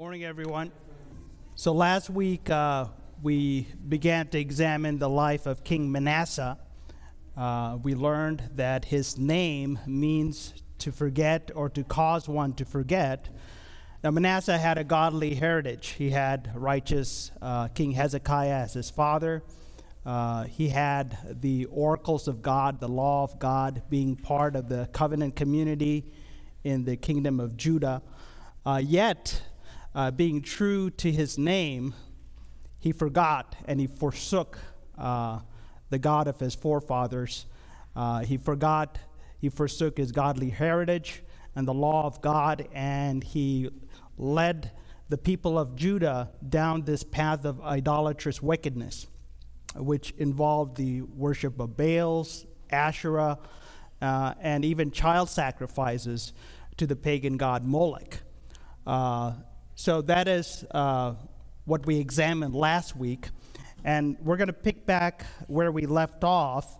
[0.00, 0.72] Morning, everyone.
[1.56, 2.86] So last week uh,
[3.22, 6.56] we began to examine the life of King Manasseh.
[7.36, 13.28] Uh, we learned that his name means to forget or to cause one to forget.
[14.02, 15.88] Now, Manasseh had a godly heritage.
[15.88, 19.42] He had righteous uh, King Hezekiah as his father.
[20.06, 24.88] Uh, he had the oracles of God, the law of God, being part of the
[24.94, 26.10] covenant community
[26.64, 28.00] in the kingdom of Judah.
[28.64, 29.42] Uh, yet,
[29.94, 31.94] uh, being true to his name,
[32.78, 34.58] he forgot and he forsook
[34.96, 35.40] uh,
[35.90, 37.46] the God of his forefathers.
[37.94, 38.98] Uh, he forgot,
[39.38, 41.22] he forsook his godly heritage
[41.54, 43.68] and the law of God, and he
[44.16, 44.70] led
[45.08, 49.08] the people of Judah down this path of idolatrous wickedness,
[49.74, 53.38] which involved the worship of Baals, Asherah,
[54.00, 56.32] uh, and even child sacrifices
[56.76, 58.22] to the pagan god Moloch.
[58.86, 59.32] Uh,
[59.80, 61.14] so that is uh,
[61.64, 63.30] what we examined last week.
[63.82, 66.76] And we're going to pick back where we left off.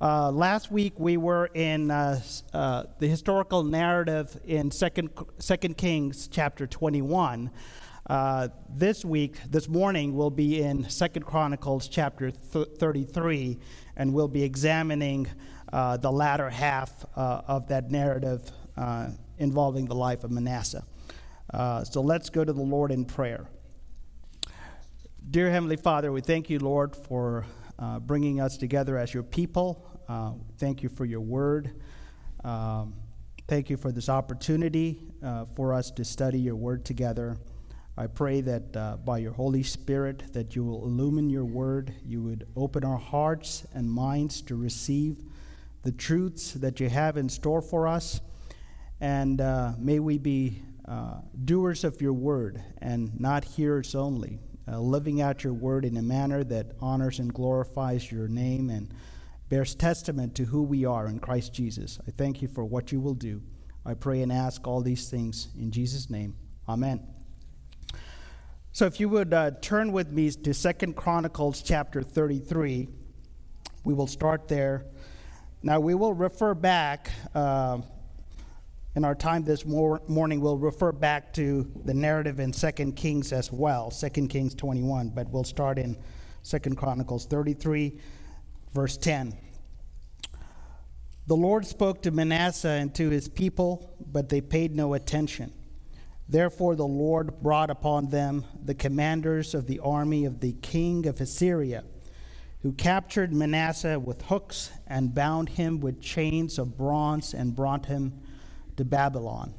[0.00, 2.20] Uh, last week we were in uh,
[2.52, 7.52] uh, the historical narrative in Second, Second Kings chapter 21.
[8.08, 13.60] Uh, this week, this morning, we'll be in Second Chronicles chapter th- 33,
[13.96, 15.28] and we'll be examining
[15.72, 18.50] uh, the latter half uh, of that narrative
[19.38, 20.84] involving the life of Manasseh.
[21.52, 23.48] Uh, so let's go to the Lord in prayer.
[25.30, 27.44] Dear Heavenly Father, we thank you, Lord, for
[27.76, 29.84] uh, bringing us together as your people.
[30.08, 31.82] Uh, thank you for your word.
[32.44, 32.94] Um,
[33.48, 37.36] thank you for this opportunity uh, for us to study your word together.
[37.96, 42.22] I pray that uh, by your Holy Spirit that you will illumine your word, you
[42.22, 45.18] would open our hearts and minds to receive
[45.82, 48.20] the truths that you have in store for us.
[49.00, 49.38] And
[49.78, 55.44] may we be uh, doers of your word and not hearers only, uh, living out
[55.44, 58.92] your word in a manner that honors and glorifies your name and
[59.48, 62.00] bears testament to who we are in Christ Jesus.
[62.08, 63.40] I thank you for what you will do.
[63.86, 66.34] I pray and ask all these things in Jesus' name.
[66.68, 67.06] Amen.
[68.72, 72.88] So if you would uh, turn with me to Second Chronicles chapter 33,
[73.84, 74.86] we will start there.
[75.62, 77.78] Now we will refer back uh,
[78.96, 83.32] in our time this mor- morning, we'll refer back to the narrative in 2 Kings
[83.32, 85.96] as well, 2 Kings 21, but we'll start in
[86.42, 88.00] 2 Chronicles 33,
[88.72, 89.36] verse 10.
[91.28, 95.52] The Lord spoke to Manasseh and to his people, but they paid no attention.
[96.28, 101.20] Therefore, the Lord brought upon them the commanders of the army of the king of
[101.20, 101.84] Assyria,
[102.62, 108.20] who captured Manasseh with hooks and bound him with chains of bronze and brought him
[108.80, 109.52] to Babylon.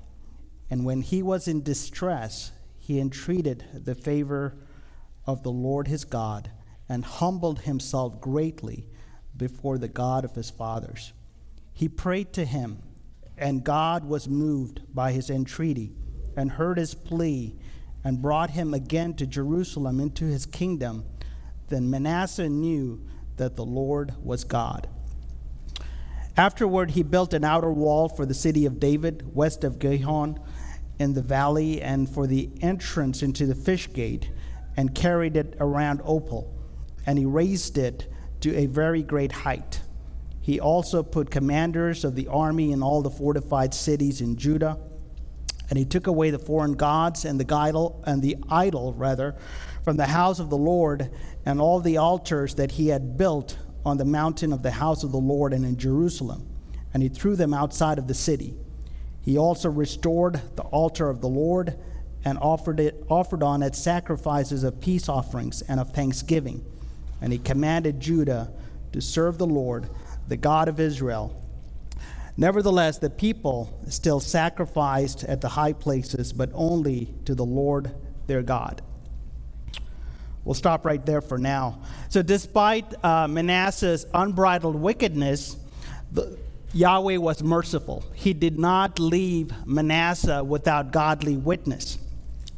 [0.72, 4.58] And when he was in distress, he entreated the favor
[5.28, 6.50] of the Lord his God
[6.90, 8.90] and humbled himself greatly
[9.38, 11.14] before the God of his fathers.
[11.72, 12.82] He prayed to him,
[13.38, 15.94] and God was moved by his entreaty
[16.36, 17.56] and heard his plea
[18.04, 21.06] and brought him again to Jerusalem into his kingdom.
[21.70, 23.06] Then Manasseh knew
[23.38, 24.88] that the Lord was God.
[26.42, 30.40] Afterward, he built an outer wall for the city of David, west of Gihon,
[30.98, 34.32] in the valley, and for the entrance into the fish gate,
[34.76, 36.52] and carried it around Ophel.
[37.06, 39.82] And he raised it to a very great height.
[40.42, 44.80] He also put commanders of the army in all the fortified cities in Judah.
[45.70, 49.36] And he took away the foreign gods and the idol and the idol rather
[49.84, 51.12] from the house of the Lord
[51.46, 55.12] and all the altars that he had built on the mountain of the house of
[55.12, 56.48] the Lord and in Jerusalem,
[56.94, 58.56] and he threw them outside of the city.
[59.22, 61.78] He also restored the altar of the Lord
[62.24, 66.64] and offered it offered on it sacrifices of peace offerings and of thanksgiving.
[67.22, 68.52] And he commanded Judah
[68.94, 69.90] to serve the Lord,
[70.28, 71.38] the God of Israel.
[72.38, 77.92] Nevertheless, the people still sacrificed at the high places, but only to the Lord
[78.28, 78.82] their God.
[80.44, 81.80] We'll stop right there for now.
[82.10, 85.56] So, despite uh, Manasseh's unbridled wickedness,
[86.12, 86.38] the,
[86.74, 88.04] Yahweh was merciful.
[88.14, 91.98] He did not leave Manasseh without godly witness.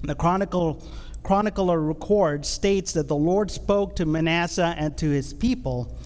[0.01, 0.85] The chronicle,
[1.23, 5.97] chronicler records states that the Lord spoke to Manasseh and to his people,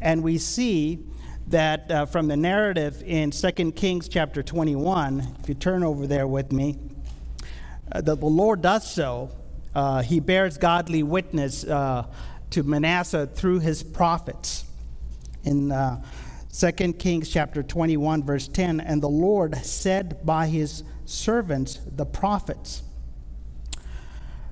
[0.00, 1.04] and we see
[1.48, 6.26] that uh, from the narrative in 2 Kings chapter 21, if you turn over there
[6.26, 6.78] with me,
[7.92, 9.30] uh, that the Lord does so
[9.74, 12.06] uh, he bears godly witness uh,
[12.50, 14.64] to Manasseh through his prophets.
[15.44, 16.02] In uh,
[16.52, 22.82] 2 Kings chapter 21, verse 10, and the Lord said by his servants, the prophets,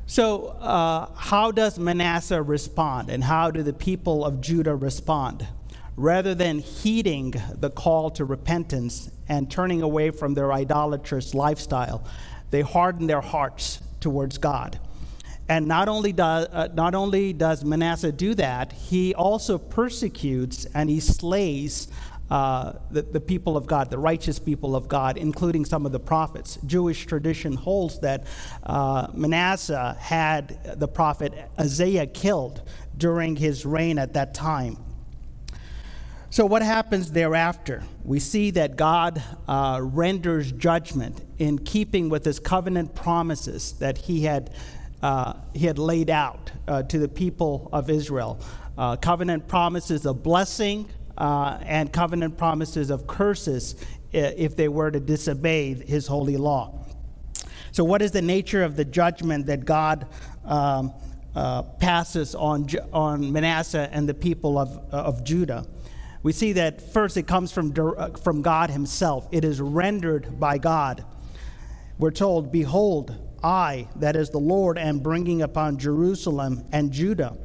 [0.06, 5.46] So, uh, how does Manasseh respond, and how do the people of Judah respond?
[5.94, 12.02] Rather than heeding the call to repentance and turning away from their idolatrous lifestyle,
[12.50, 14.80] they harden their hearts towards God.
[15.50, 20.88] And not only, does, uh, not only does Manasseh do that, he also persecutes and
[20.88, 21.88] he slays
[22.30, 25.98] uh, the, the people of God, the righteous people of God, including some of the
[25.98, 26.56] prophets.
[26.64, 28.28] Jewish tradition holds that
[28.62, 32.62] uh, Manasseh had the prophet Isaiah killed
[32.96, 34.76] during his reign at that time.
[36.32, 37.82] So, what happens thereafter?
[38.04, 44.22] We see that God uh, renders judgment in keeping with his covenant promises that he
[44.22, 44.54] had,
[45.02, 48.40] uh, he had laid out uh, to the people of Israel.
[48.76, 50.88] Uh, covenant promises of blessing,
[51.18, 53.76] uh, and covenant promises of curses
[54.12, 56.84] if they were to disobey his holy law.
[57.72, 60.06] So, what is the nature of the judgment that God
[60.44, 60.92] um,
[61.34, 65.66] uh, passes on, on Manasseh and the people of, of Judah?
[66.22, 67.72] We see that first it comes from,
[68.22, 71.04] from God Himself, it is rendered by God.
[71.98, 77.36] We're told, Behold, I, that is the Lord, am bringing upon Jerusalem and Judah.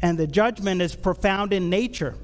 [0.00, 2.16] And the judgment is profound in nature.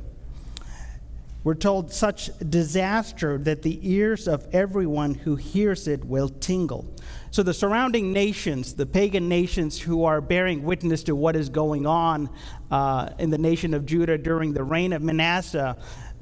[1.45, 6.85] We're told such disaster that the ears of everyone who hears it will tingle.
[7.31, 11.87] So the surrounding nations, the pagan nations who are bearing witness to what is going
[11.87, 12.29] on
[12.71, 15.77] uh, in the nation of Judah during the reign of Manasseh,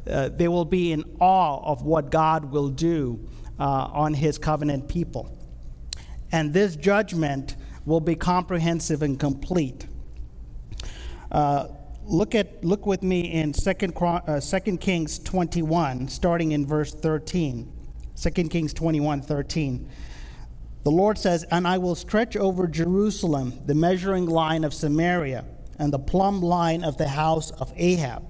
[0.08, 3.28] uh, they will be in awe of what God will do
[3.58, 5.35] uh, on his covenant people.
[6.32, 9.86] And this judgment will be comprehensive and complete.
[11.30, 11.68] Uh,
[12.06, 17.72] look at look with me in second uh, second kings 21 starting in verse 13
[18.14, 19.90] second kings 21 13
[20.84, 25.44] the lord says and i will stretch over jerusalem the measuring line of samaria
[25.80, 28.22] and the plumb line of the house of ahab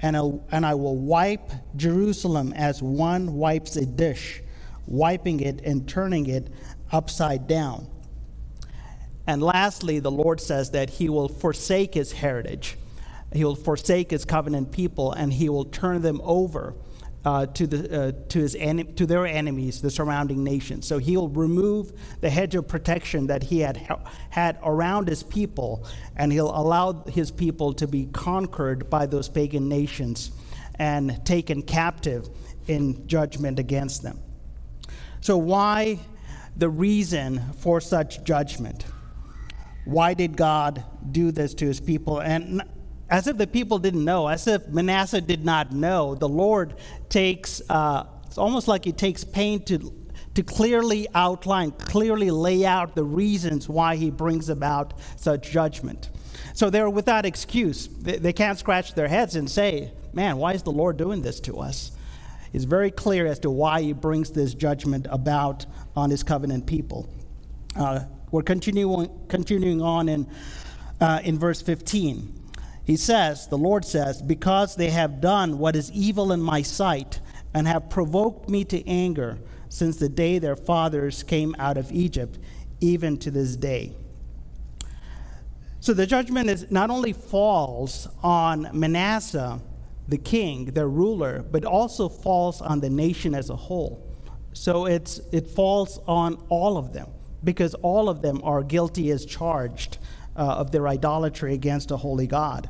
[0.00, 0.20] and I,
[0.52, 4.42] and I will wipe jerusalem as one wipes a dish
[4.86, 6.52] wiping it and turning it
[6.92, 7.86] upside down
[9.26, 12.76] and lastly the lord says that he will forsake his heritage
[13.32, 16.74] he will forsake his covenant people and he will turn them over
[17.24, 20.86] uh, to, the, uh, to, his en- to their enemies, the surrounding nations.
[20.86, 24.00] So he'll remove the hedge of protection that he had ha-
[24.30, 25.86] had around his people,
[26.16, 30.30] and he'll allow his people to be conquered by those pagan nations
[30.76, 32.28] and taken captive
[32.66, 34.20] in judgment against them.
[35.20, 35.98] So, why
[36.58, 38.84] the reason for such judgment?
[39.84, 42.20] Why did God do this to his people?
[42.20, 42.62] And
[43.08, 46.74] as if the people didn't know, as if Manasseh did not know, the Lord
[47.08, 49.94] takes, uh, it's almost like he takes pain to,
[50.34, 56.10] to clearly outline, clearly lay out the reasons why he brings about such judgment.
[56.52, 57.86] So they're without excuse.
[57.86, 61.40] They, they can't scratch their heads and say, man, why is the Lord doing this
[61.40, 61.92] to us?
[62.52, 67.08] It's very clear as to why he brings this judgment about on his covenant people.
[67.76, 68.00] Uh,
[68.30, 70.26] we're continuing, continuing on in,
[71.00, 72.34] uh, in verse 15.
[72.84, 77.20] He says, the Lord says, because they have done what is evil in my sight
[77.52, 82.38] and have provoked me to anger since the day their fathers came out of Egypt,
[82.80, 83.94] even to this day.
[85.80, 89.60] So the judgment is not only falls on Manasseh,
[90.08, 94.04] the king, their ruler, but also falls on the nation as a whole.
[94.52, 97.10] So it's, it falls on all of them
[97.44, 99.98] because all of them are guilty as charged
[100.36, 102.68] uh, of their idolatry against a holy God.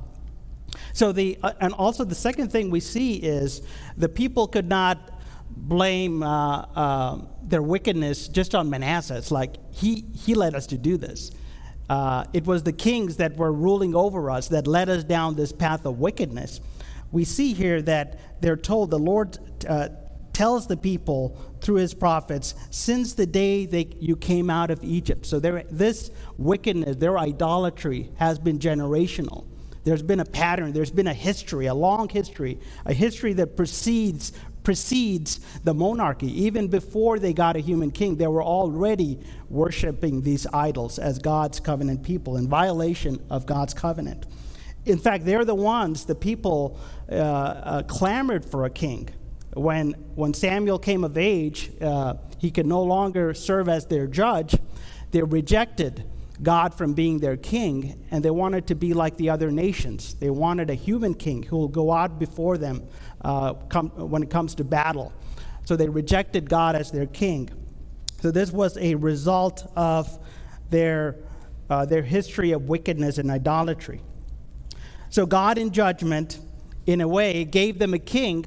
[0.93, 3.63] So the uh, and also the second thing we see is
[3.97, 9.17] the people could not blame uh, uh, their wickedness just on Manasseh.
[9.17, 11.31] It's like he he led us to do this.
[11.89, 15.53] Uh, it was the kings that were ruling over us that led us down this
[15.53, 16.61] path of wickedness.
[17.11, 19.39] We see here that they're told the Lord
[19.69, 19.89] uh,
[20.33, 25.27] tells the people through his prophets since the day they, you came out of Egypt.
[25.27, 29.47] So this wickedness, their idolatry, has been generational.
[29.83, 34.33] There's been a pattern, there's been a history, a long history, a history that precedes
[34.63, 36.45] precedes the monarchy.
[36.45, 41.59] Even before they got a human king, they were already worshiping these idols as God's
[41.59, 44.27] covenant people in violation of God's covenant.
[44.85, 46.79] In fact, they're the ones, the people
[47.11, 49.11] uh, uh, clamored for a king.
[49.55, 54.57] When, when Samuel came of age, uh, he could no longer serve as their judge.
[55.11, 56.05] They rejected
[56.43, 60.15] God from being their king, and they wanted to be like the other nations.
[60.15, 62.87] They wanted a human king who will go out before them
[63.23, 65.13] uh, come, when it comes to battle.
[65.65, 67.51] So they rejected God as their king.
[68.21, 70.19] So this was a result of
[70.71, 71.17] their
[71.71, 74.01] uh, their history of wickedness and idolatry.
[75.11, 76.39] So, God, in judgment,
[76.87, 78.45] in a way, gave them a king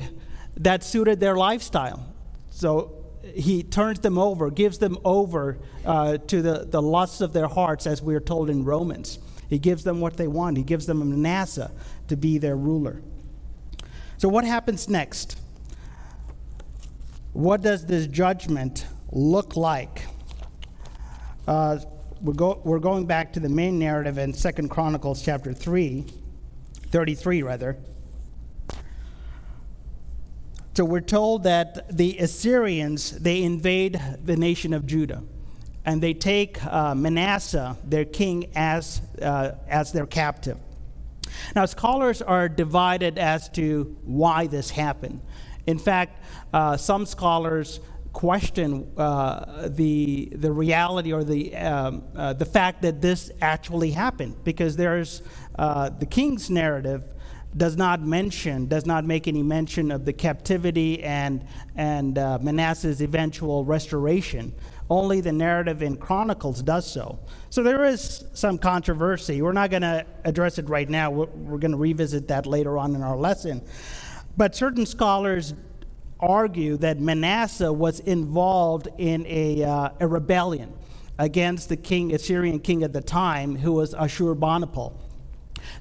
[0.58, 2.06] that suited their lifestyle.
[2.50, 3.02] So,
[3.34, 7.88] he turns them over, gives them over uh, to the, the lusts of their hearts,
[7.88, 9.20] as we are told in Romans.
[9.50, 10.58] He gives them what they want.
[10.58, 11.72] He gives them Manasseh
[12.08, 13.02] to be their ruler.
[14.18, 15.38] So, what happens next?
[17.34, 20.06] What does this judgment look like?
[21.48, 21.80] Uh,
[22.22, 26.06] we're, go, we're going back to the main narrative in Second Chronicles chapter 3,
[26.92, 27.78] 33 rather.
[30.74, 35.24] So we're told that the Assyrians, they invade the nation of Judah.
[35.84, 40.58] And they take uh, Manasseh, their king, as, uh, as their captive.
[41.56, 45.22] Now, scholars are divided as to why this happened.
[45.66, 47.80] In fact, uh, some scholars
[48.14, 54.44] question uh, the, the reality or the, um, uh, the fact that this actually happened
[54.44, 55.22] because there's
[55.58, 57.04] uh, the king's narrative
[57.56, 63.02] does not mention, does not make any mention of the captivity and, and uh, Manasseh's
[63.02, 64.54] eventual restoration.
[64.90, 67.20] Only the narrative in Chronicles does so.
[67.50, 69.42] So there is some controversy.
[69.42, 71.12] We're not going to address it right now.
[71.12, 73.62] We're, we're going to revisit that later on in our lesson.
[74.38, 75.54] But certain scholars
[76.20, 80.74] argue that Manasseh was involved in a, uh, a rebellion
[81.18, 84.94] against the king, Assyrian king at the time, who was Ashurbanipal.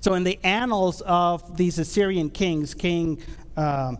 [0.00, 3.22] So, in the annals of these Assyrian kings, King
[3.56, 3.96] uh,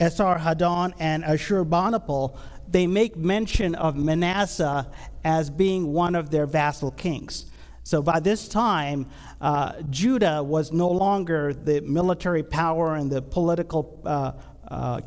[0.00, 2.36] Esarhaddon and Ashurbanipal,
[2.68, 4.90] they make mention of Manasseh
[5.22, 7.46] as being one of their vassal kings.
[7.84, 14.00] So by this time, uh, Judah was no longer the military power and the political
[14.06, 14.32] uh,
[14.66, 15.02] uh,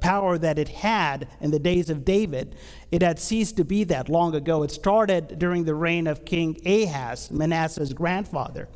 [0.00, 2.56] power that it had in the days of David.
[2.92, 4.62] It had ceased to be that long ago.
[4.62, 8.68] It started during the reign of King Ahaz, Manasseh's grandfather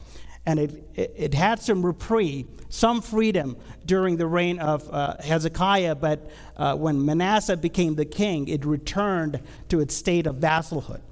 [0.49, 5.97] and it, it, it, had some reprieve, some freedom during the reign of uh, Hezekiah,
[5.97, 11.03] but uh, when Manasseh became the king, it returned to its state of vassalhood.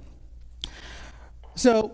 [1.54, 1.92] So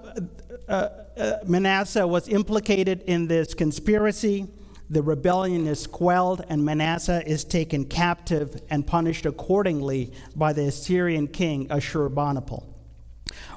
[0.68, 4.46] uh, uh Manasseh was implicated in this conspiracy.
[4.88, 11.26] The rebellion is quelled, and Manasseh is taken captive and punished accordingly by the Assyrian
[11.26, 12.62] king Ashurbanipal.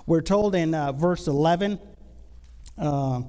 [0.08, 1.80] We're told in uh, verse 11
[2.80, 3.22] uh,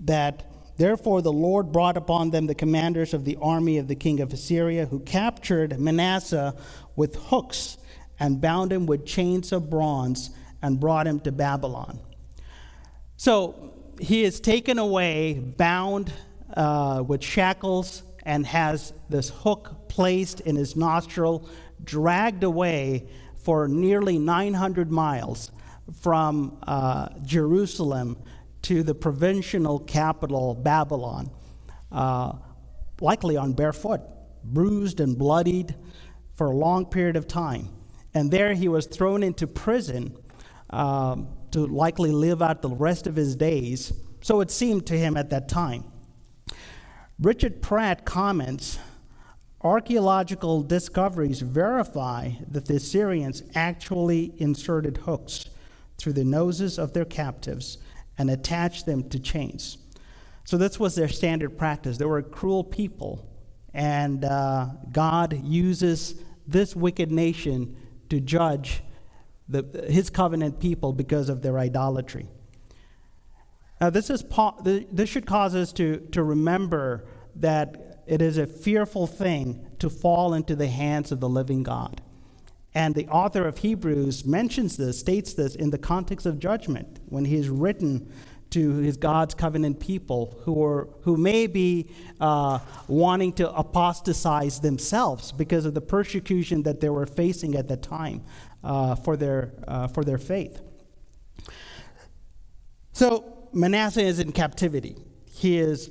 [0.00, 4.20] that Therefore, the Lord brought upon them the commanders of the army of the king
[4.20, 6.54] of Assyria, who captured Manasseh
[6.96, 7.76] with hooks
[8.18, 10.30] and bound him with chains of bronze
[10.62, 11.98] and brought him to Babylon.
[13.18, 16.14] So he is taken away, bound
[16.54, 21.46] uh, with shackles, and has this hook placed in his nostril,
[21.84, 23.06] dragged away
[23.44, 25.50] for nearly 900 miles
[26.00, 28.16] from uh, Jerusalem
[28.62, 31.30] to the provincial capital, Babylon,
[31.90, 32.32] uh,
[33.00, 34.00] likely on barefoot,
[34.44, 35.74] bruised and bloodied
[36.34, 37.68] for a long period of time.
[38.14, 40.16] And there he was thrown into prison
[40.70, 43.92] um, to likely live out the rest of his days.
[44.20, 45.84] So it seemed to him at that time.
[47.18, 48.78] Richard Pratt comments
[49.62, 55.44] archaeological discoveries verify that the Assyrians actually inserted hooks
[55.98, 57.76] through the noses of their captives
[58.20, 59.78] and attach them to chains.
[60.44, 61.96] So this was their standard practice.
[61.96, 63.26] They were cruel people,
[63.72, 67.74] and uh, God uses this wicked nation
[68.10, 68.82] to judge
[69.48, 72.26] the, his covenant people because of their idolatry.
[73.80, 74.22] Now, this, is,
[74.62, 80.34] this should cause us to, to remember that it is a fearful thing to fall
[80.34, 82.02] into the hands of the living God.
[82.74, 87.24] And the author of Hebrews mentions this, states this in the context of judgment when
[87.24, 88.12] he has written
[88.50, 92.58] to his God's covenant people who, are, who may be uh,
[92.88, 98.22] wanting to apostatize themselves because of the persecution that they were facing at the time
[98.62, 100.60] uh, for, their, uh, for their faith.
[102.92, 104.96] So Manasseh is in captivity.
[105.32, 105.90] He is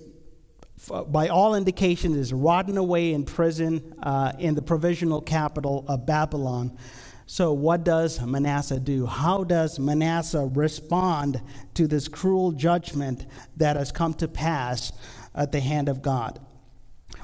[1.08, 6.78] by all indications, is rotten away in prison uh, in the provisional capital of Babylon.
[7.26, 9.06] So, what does Manasseh do?
[9.06, 11.42] How does Manasseh respond
[11.76, 14.92] to this cruel judgment that has come to pass
[15.36, 16.40] at the hand of God?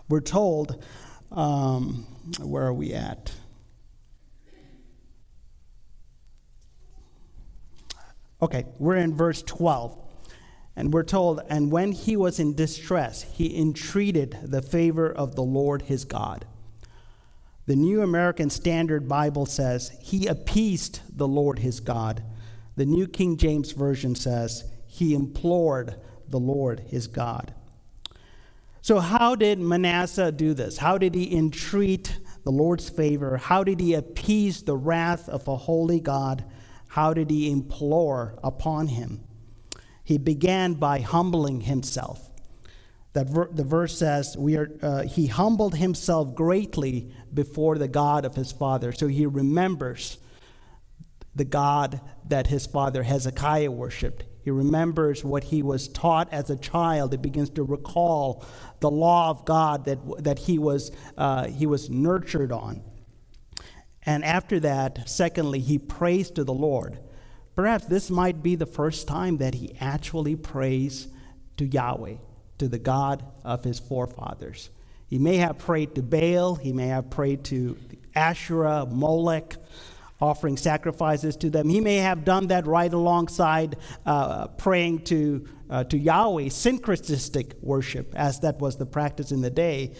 [0.08, 0.84] We're told,
[1.32, 2.06] um,
[2.40, 3.32] where are we at?
[8.42, 10.05] Okay, we're in verse 12.
[10.76, 15.44] And we're told, and when he was in distress, he entreated the favor of the
[15.44, 16.46] Lord his God.
[17.66, 22.24] The New American Standard Bible says, He appeased the Lord his God.
[22.76, 25.96] The New King James Version says, He implored
[26.28, 27.54] the Lord his God.
[28.82, 30.78] So, how did Manasseh do this?
[30.78, 33.38] How did he entreat the Lord's favor?
[33.38, 36.46] How did he appease the wrath of a holy God?
[36.90, 39.24] How did he implore upon him?
[40.06, 42.30] He began by humbling himself.
[43.14, 48.24] That ver- the verse says, we are, uh, He humbled himself greatly before the God
[48.24, 48.92] of his father.
[48.92, 50.20] So he remembers
[51.36, 54.26] the God that his father Hezekiah worshiped.
[54.44, 57.12] He remembers what he was taught as a child.
[57.12, 58.46] He begins to recall
[58.80, 62.84] the law of God that, that he, was, uh, he was nurtured on.
[64.06, 67.00] And after that, secondly, he prays to the Lord.
[67.56, 71.08] Perhaps this might be the first time that he actually prays
[71.58, 72.16] to Yahweh
[72.58, 74.70] to the God of his forefathers.
[75.08, 77.78] He may have prayed to Baal, he may have prayed to
[78.14, 79.56] Asherah, Molech,
[80.20, 81.70] offering sacrifices to them.
[81.70, 88.14] He may have done that right alongside uh, praying to, uh, to Yahweh, syncretistic worship,
[88.16, 89.94] as that was the practice in the day.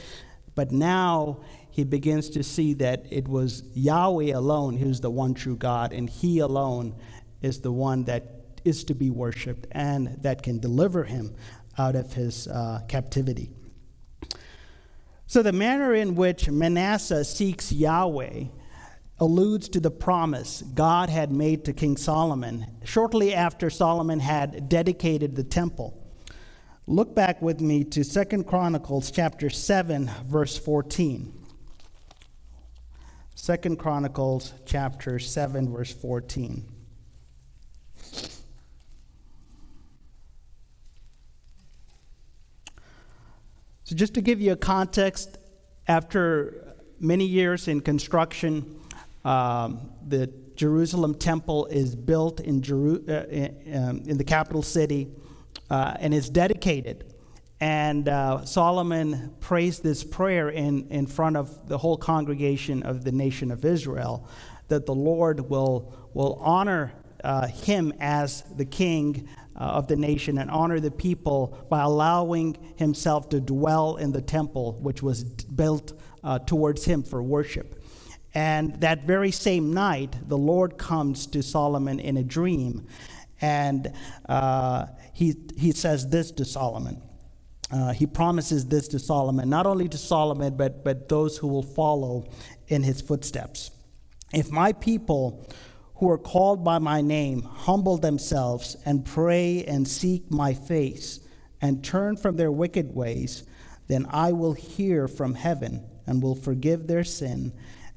[0.56, 5.58] But now he begins to see that it was Yahweh alone who's the one true
[5.58, 6.96] God, and he alone
[7.46, 8.24] is the one that
[8.66, 11.34] is to be worshiped and that can deliver him
[11.78, 13.52] out of his uh, captivity.
[15.28, 18.46] So, the manner in which Manasseh seeks Yahweh
[19.20, 25.36] alludes to the promise God had made to King Solomon shortly after Solomon had dedicated
[25.36, 26.02] the temple.
[26.88, 31.34] Look back with me to Second Chronicles chapter 7 verse 14.
[33.36, 36.75] Second Chronicles chapter 7 verse 14.
[43.86, 45.38] So, just to give you a context,
[45.88, 48.82] after many years in construction,
[49.24, 55.12] um, the Jerusalem temple is built in, Jeru- uh, in, um, in, the capital city
[55.70, 57.14] uh, and is dedicated.
[57.60, 63.12] And uh, Solomon prays this prayer in, in front of the whole congregation of the
[63.12, 64.28] nation of Israel
[64.68, 66.92] that the Lord will, will honor
[67.26, 72.58] uh, him as the king uh, of the nation and honor the people by allowing
[72.78, 77.82] himself to dwell in the temple, which was built uh, towards him for worship.
[78.34, 82.86] And that very same night, the Lord comes to Solomon in a dream,
[83.42, 83.94] and
[84.28, 87.02] uh, he, he says this to Solomon.
[87.72, 91.64] Uh, he promises this to Solomon, not only to Solomon, but, but those who will
[91.64, 92.28] follow
[92.68, 93.72] in his footsteps.
[94.34, 95.48] If my people
[95.98, 101.20] who are called by my name humble themselves and pray and seek my face
[101.62, 103.44] and turn from their wicked ways,
[103.88, 107.54] then I will hear from heaven and will forgive their sin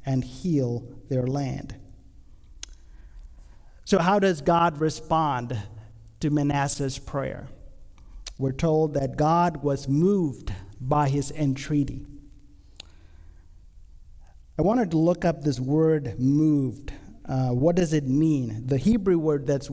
[0.06, 1.74] and heal their land.
[3.84, 5.58] So, how does God respond
[6.20, 7.48] to Manasseh's prayer?
[8.38, 12.06] We're told that God was moved by his entreaty.
[14.58, 16.92] I wanted to look up this word moved
[17.29, 18.67] uh, what does it mean?
[18.67, 19.71] The Hebrew word that's,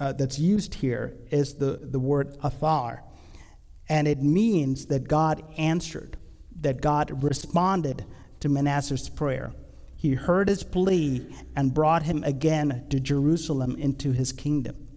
[0.00, 3.00] uh, that's used here is the, the word athar,
[3.88, 6.16] and it means that God answered,
[6.60, 8.04] that God responded
[8.40, 9.52] to Manasseh's prayer.
[9.96, 14.88] He heard his plea and brought him again to Jerusalem into his kingdom.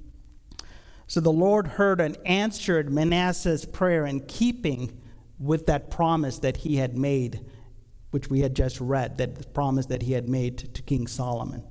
[1.08, 5.02] So the Lord heard and answered Manasseh's prayer in keeping
[5.40, 7.40] with that promise that he had made,
[8.12, 11.64] which we had just read, that promise that he had made to King Solomon.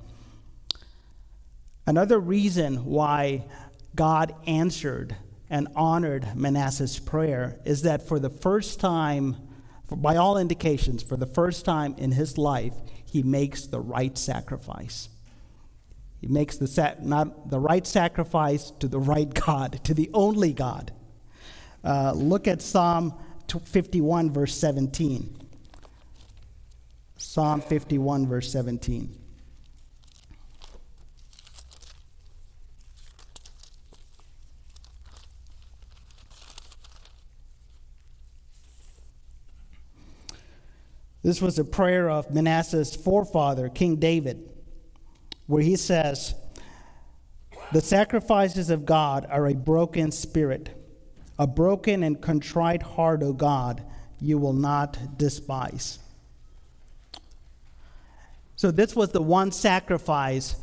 [1.85, 3.45] Another reason why
[3.95, 5.15] God answered
[5.49, 9.37] and honored Manasseh's prayer is that for the first time,
[9.89, 12.73] by all indications, for the first time in his life,
[13.05, 15.09] he makes the right sacrifice.
[16.21, 20.91] He makes the not the right sacrifice to the right God, to the only God.
[21.83, 23.13] Uh, look at Psalm
[23.47, 25.35] 51, verse 17.
[27.17, 29.18] Psalm 51, verse 17.
[41.21, 44.49] This was a prayer of Manasseh's forefather, King David,
[45.47, 46.33] where he says,
[47.73, 50.69] The sacrifices of God are a broken spirit,
[51.37, 53.83] a broken and contrite heart, O God,
[54.21, 55.99] you will not despise.
[58.55, 60.55] So, this was the one sacrifice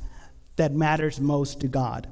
[0.57, 2.09] that matters most to God.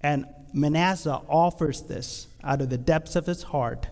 [0.00, 3.88] And Manasseh offers this out of the depths of his heart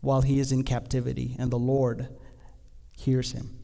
[0.00, 2.08] while he is in captivity, and the Lord
[2.96, 3.58] hears him.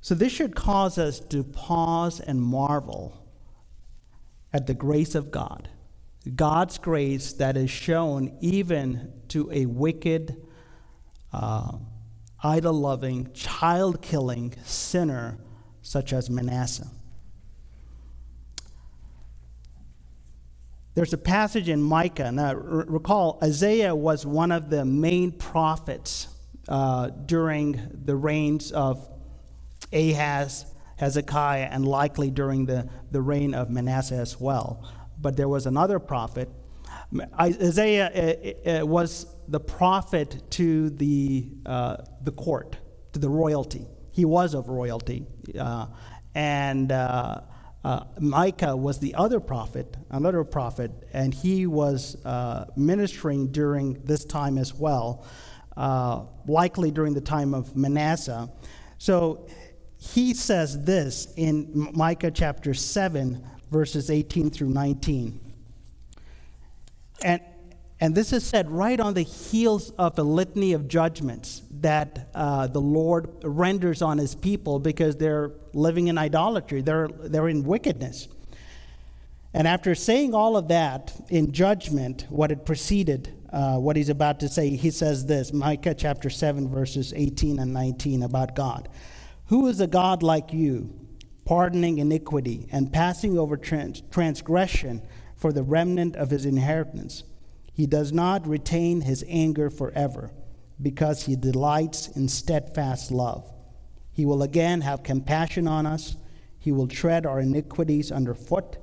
[0.00, 3.26] So, this should cause us to pause and marvel
[4.52, 5.68] at the grace of God.
[6.34, 10.36] God's grace that is shown even to a wicked,
[11.32, 11.72] uh,
[12.42, 15.38] idol loving, child killing sinner
[15.82, 16.90] such as Manasseh.
[20.94, 22.32] There's a passage in Micah.
[22.32, 26.28] Now, recall, Isaiah was one of the main prophets
[26.68, 29.08] uh, during the reigns of
[29.92, 34.86] Ahaz, Hezekiah, and likely during the, the reign of Manasseh as well.
[35.20, 36.48] But there was another prophet.
[37.40, 42.76] Isaiah uh, uh, was the prophet to the, uh, the court,
[43.12, 43.86] to the royalty.
[44.12, 45.26] He was of royalty.
[45.58, 45.86] Uh,
[46.34, 47.40] and uh,
[47.84, 52.16] uh, Micah was the other prophet, another prophet, and he was
[52.76, 55.24] ministering during this time as well,
[56.46, 58.50] likely during the time of Manasseh.
[58.98, 59.46] So
[59.98, 65.40] he says this in Micah chapter 7, verses 18 through 19.
[67.22, 67.40] And,
[68.00, 72.68] and this is said right on the heels of a litany of judgments that uh,
[72.68, 78.28] the Lord renders on his people because they're living in idolatry, they're, they're in wickedness.
[79.52, 84.40] And after saying all of that in judgment, what had preceded uh, what he's about
[84.40, 88.88] to say, he says this Micah chapter 7, verses 18 and 19 about God.
[89.46, 90.94] Who is a God like you,
[91.44, 95.02] pardoning iniquity and passing over trans- transgression
[95.36, 97.24] for the remnant of his inheritance?
[97.72, 100.32] He does not retain his anger forever,
[100.80, 103.50] because he delights in steadfast love.
[104.12, 106.16] He will again have compassion on us.
[106.58, 108.78] He will tread our iniquities underfoot.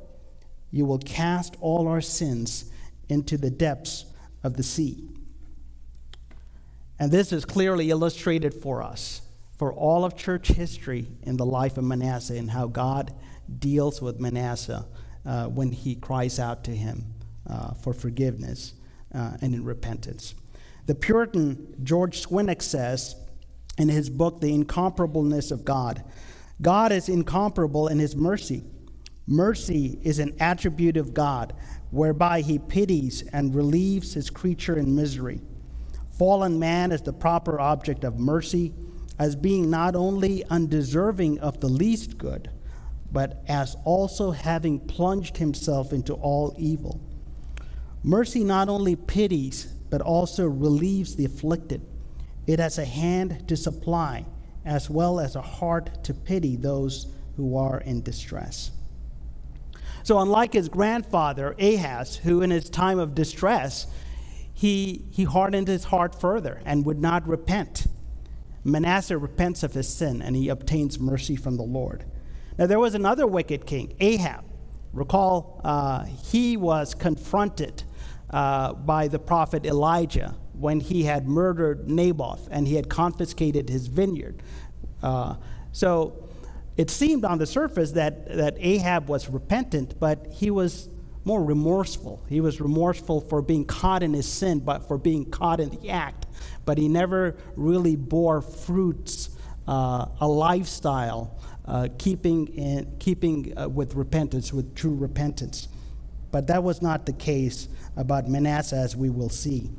[0.72, 2.72] You will cast all our sins
[3.10, 4.06] into the depths
[4.46, 5.04] of the sea.
[7.00, 9.22] And this is clearly illustrated for us
[9.58, 13.14] for all of church history in the life of Manasseh and how God
[13.60, 14.86] deals with Manasseh
[15.26, 17.06] uh, when he cries out to him
[17.50, 18.76] uh, for forgiveness
[19.14, 20.36] uh, and in repentance.
[20.86, 23.16] The Puritan George Swinnock says
[23.80, 26.04] in his book, The Incomparableness of God
[26.62, 28.64] God is incomparable in his mercy.
[29.28, 31.54] Mercy is an attribute of God
[31.96, 35.40] whereby he pities and relieves his creature in misery.
[36.18, 38.74] Fallen man is the proper object of mercy
[39.18, 42.50] as being not only undeserving of the least good,
[43.14, 47.00] but as also having plunged himself into all evil.
[48.04, 51.82] Mercy not only pities, but also relieves the afflicted.
[52.46, 54.26] It has a hand to supply,
[54.66, 58.72] as well as a heart to pity those who are in distress.
[60.06, 63.88] So, unlike his grandfather, Ahaz, who in his time of distress,
[64.54, 67.88] he, he hardened his heart further and would not repent.
[68.64, 72.06] Manasseh repents of his sin and he obtains mercy from the Lord.
[72.56, 74.46] Now, there was another wicked king, Ahab.
[74.94, 77.82] Recall, uh, he was confronted
[78.30, 83.88] uh, by the prophet Elijah when he had murdered Naboth and he had confiscated his
[83.88, 84.44] vineyard.
[85.02, 85.38] Uh,
[85.72, 86.25] so
[86.78, 90.90] it seemed on the surface that, that Ahab was repentant, but he was
[91.24, 92.24] more remorseful.
[92.30, 95.90] He was remorseful for being caught in his sin, but for being caught in the
[95.90, 96.28] act.
[96.66, 99.30] But he never really bore fruits,
[99.68, 105.68] uh, a lifestyle, uh, keeping, in, keeping uh, with repentance, with true repentance.
[106.32, 109.72] But that was not the case about Manasseh, as we will see.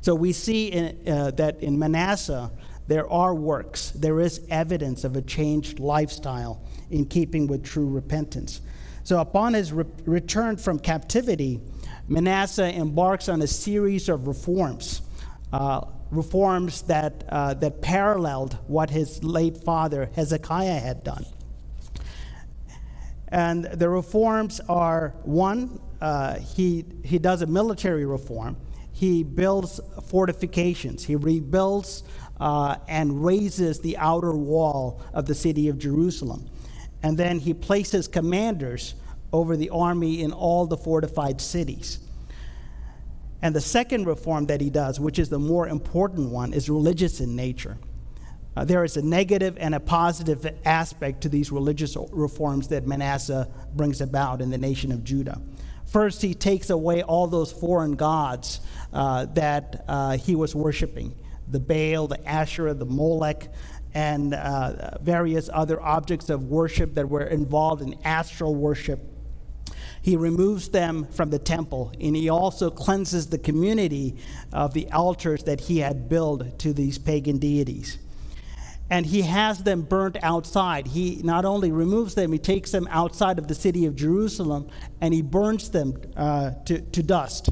[0.00, 2.50] So we see in, uh, that in Manasseh,
[2.86, 8.60] there are works, there is evidence of a changed lifestyle in keeping with true repentance.
[9.04, 11.60] So, upon his re- return from captivity,
[12.08, 15.02] Manasseh embarks on a series of reforms,
[15.52, 21.24] uh, reforms that, uh, that paralleled what his late father Hezekiah had done.
[23.28, 28.56] And the reforms are one, uh, he, he does a military reform,
[28.92, 32.04] he builds fortifications, he rebuilds
[32.40, 36.48] uh, and raises the outer wall of the city of Jerusalem
[37.04, 38.94] and then he places commanders
[39.30, 41.98] over the army in all the fortified cities.
[43.42, 47.20] And the second reform that he does, which is the more important one, is religious
[47.20, 47.76] in nature.
[48.56, 53.50] Uh, there is a negative and a positive aspect to these religious reforms that Manasseh
[53.74, 55.42] brings about in the nation of Judah.
[55.84, 58.60] First, he takes away all those foreign gods
[58.94, 61.14] uh, that uh, he was worshiping
[61.54, 63.48] the Baal, the Asherah, the Molech,
[63.94, 69.00] and uh, various other objects of worship that were involved in astral worship.
[70.02, 74.16] He removes them from the temple, and he also cleanses the community
[74.52, 77.98] of the altars that he had built to these pagan deities.
[78.90, 80.86] and he has them burnt outside.
[80.88, 84.68] He not only removes them, he takes them outside of the city of Jerusalem
[85.00, 87.48] and he burns them uh, to, to dust,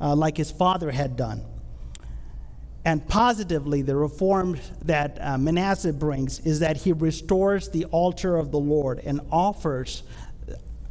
[0.00, 1.42] uh, like his father had done.
[2.88, 8.50] And positively, the reform that uh, Manasseh brings is that he restores the altar of
[8.50, 10.04] the Lord and offers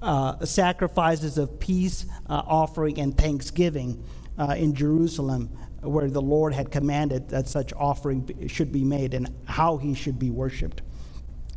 [0.03, 4.03] uh, sacrifices of peace uh, offering and thanksgiving
[4.37, 5.47] uh, in Jerusalem,
[5.81, 10.19] where the Lord had commanded that such offering should be made and how he should
[10.19, 10.83] be worshiped.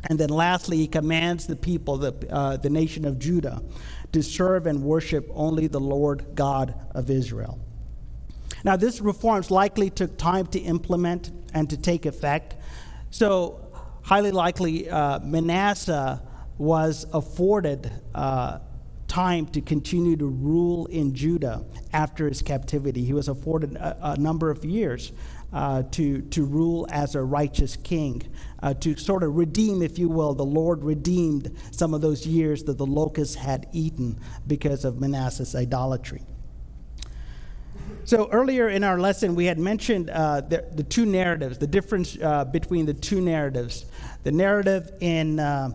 [0.05, 3.61] And then lastly, he commands the people, the, uh, the nation of Judah,
[4.11, 7.59] to serve and worship only the Lord God of Israel.
[8.63, 12.55] Now, this reforms likely took time to implement and to take effect.
[13.09, 13.71] So,
[14.03, 16.21] highly likely, uh, Manasseh
[16.57, 18.59] was afforded uh,
[19.07, 23.03] time to continue to rule in Judah after his captivity.
[23.03, 25.11] He was afforded a, a number of years
[25.51, 28.23] uh, to, to rule as a righteous king,
[28.63, 30.33] uh, to sort of redeem, if you will.
[30.33, 35.55] The Lord redeemed some of those years that the locusts had eaten because of Manasseh's
[35.55, 36.23] idolatry.
[38.11, 42.17] So earlier in our lesson, we had mentioned uh, the, the, two narratives, the difference
[42.21, 43.85] uh, between the two narratives.
[44.23, 45.69] The narrative in uh,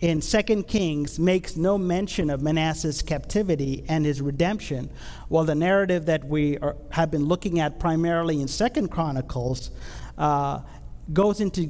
[0.00, 4.88] in 2 Kings makes no mention of Manasseh's captivity and his redemption,
[5.28, 9.70] while the narrative that we are, have been looking at primarily in 2 Chronicles
[10.16, 10.60] uh,
[11.12, 11.66] goes into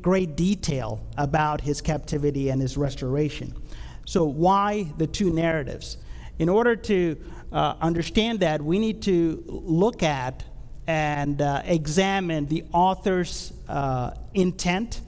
[0.00, 3.52] great detail about his captivity and his restoration.
[4.06, 5.98] So, why the two narratives?
[6.38, 7.16] In order to
[7.52, 10.44] uh, understand that, we need to look at
[10.86, 15.00] and uh, examine the author's uh, intent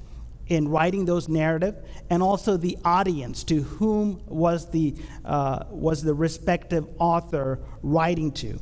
[0.48, 1.76] in writing those narrative
[2.10, 8.58] and also the audience to whom was the, uh, was the respective author writing to.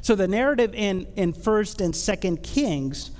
[0.00, 3.10] So the narrative in, in 1st and 2nd Kings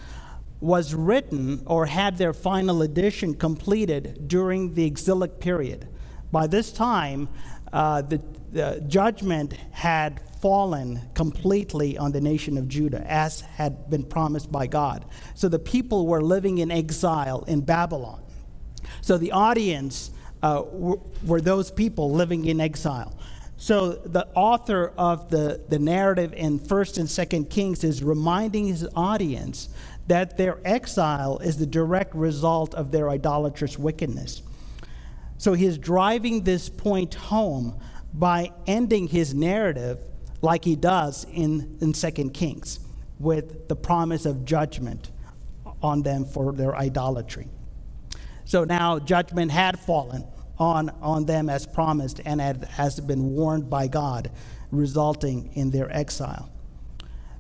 [0.61, 5.87] was written or had their final edition completed during the exilic period.
[6.33, 7.29] By this time,
[7.73, 8.23] uh, the,
[8.57, 14.67] the judgment had fallen completely on the nation of Judah, as had been promised by
[14.67, 15.05] God.
[15.35, 18.23] So the people were living in exile in Babylon.
[19.03, 20.11] So the audience
[20.43, 23.17] uh, were, were those people living in exile.
[23.59, 28.87] So the author of the, the narrative in 1st and 2nd Kings is reminding his
[28.95, 29.69] audience
[30.07, 34.43] that their exile is the direct result of their idolatrous wickedness.
[35.39, 37.79] So he is driving this point home
[38.17, 40.01] by ending his narrative
[40.41, 42.81] like he does in, in 2 Kings
[43.19, 45.11] with the promise of judgment
[45.83, 47.49] on them for their idolatry.
[48.45, 50.25] So now judgment had fallen
[50.59, 54.31] on, on them as promised and had, has been warned by God,
[54.71, 56.51] resulting in their exile.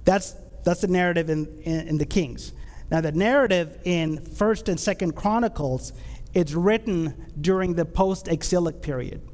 [0.05, 0.35] That's,
[0.65, 2.53] that's the narrative in, in, in the Kings.
[2.91, 5.93] Now, the narrative in 1st and 2nd Chronicles,
[6.35, 9.27] it's written during the post exilic period.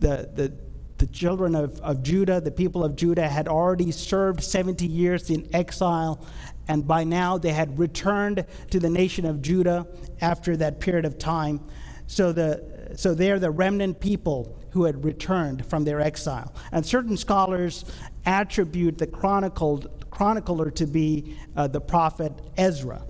[0.00, 0.52] The, the,
[1.00, 5.48] the children of, of Judah, the people of Judah, had already served 70 years in
[5.54, 6.24] exile,
[6.68, 9.86] and by now they had returned to the nation of Judah
[10.20, 11.60] after that period of time.
[12.06, 16.52] So, the, so they're the remnant people who had returned from their exile.
[16.70, 17.86] And certain scholars
[18.26, 23.02] attribute the chronicled, chronicler to be uh, the prophet Ezra.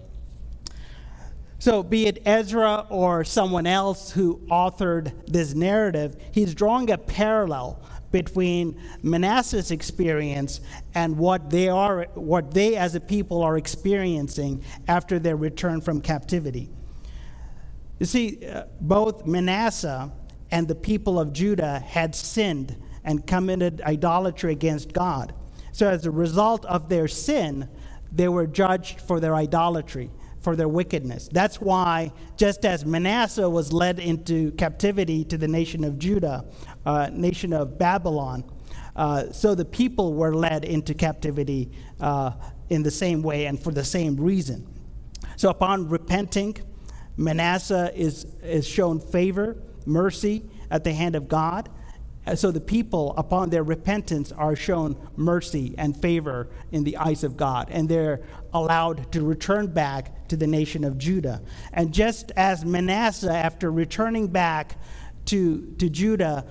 [1.61, 7.83] So, be it Ezra or someone else who authored this narrative, he's drawing a parallel
[8.11, 10.63] between Manasseh's experience
[10.95, 16.01] and what they are what they as a people are experiencing after their return from
[16.01, 16.71] captivity.
[17.99, 20.11] You see, uh, both Manasseh
[20.51, 25.35] and the people of Judah had sinned and committed idolatry against God.
[25.73, 27.69] So as a result of their sin,
[28.11, 31.29] they were judged for their idolatry for their wickedness.
[31.31, 36.45] That's why, just as Manasseh was led into captivity to the nation of Judah,
[36.87, 38.45] uh, nation of Babylon,
[38.97, 42.33] uh, so the people were led into captivity uh,
[42.69, 44.67] in the same way and for the same reason.
[45.37, 46.57] So upon repenting,
[47.17, 51.69] Manasseh is, is shown favor, mercy at the hand of God.
[52.35, 57.37] So the people, upon their repentance, are shown mercy and favor in the eyes of
[57.37, 58.21] God, and they're
[58.53, 61.43] allowed to return back to the nation of Judah.
[61.73, 64.77] And just as Manasseh, after returning back
[65.27, 66.47] to, to Judah,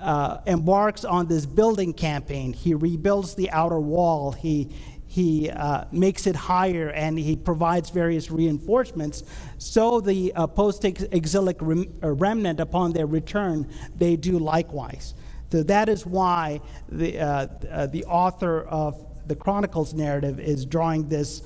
[0.00, 4.70] uh, embarks on this building campaign, he rebuilds the outer wall, he,
[5.06, 9.24] he uh, makes it higher and he provides various reinforcements.
[9.58, 15.14] So the uh, post exilic rem- uh, remnant, upon their return, they do likewise.
[15.50, 21.08] So that is why the, uh, uh, the author of the Chronicles narrative is drawing
[21.08, 21.42] this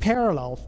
[0.00, 0.58] parallel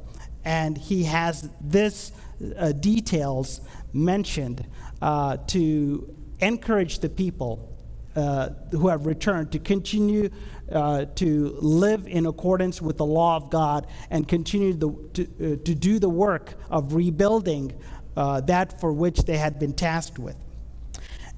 [0.44, 2.12] and he has this
[2.58, 3.62] uh, details
[3.94, 4.66] mentioned
[5.00, 7.74] uh, to encourage the people
[8.14, 10.28] uh, who have returned to continue
[10.70, 15.64] uh, to live in accordance with the law of God and continue the, to, uh,
[15.64, 17.72] to do the work of rebuilding
[18.14, 20.36] uh, that for which they had been tasked with.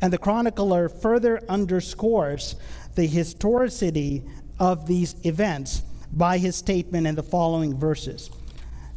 [0.00, 2.56] And the chronicler further underscores
[2.94, 4.24] the historicity
[4.60, 8.30] of these events by his statement in the following verses.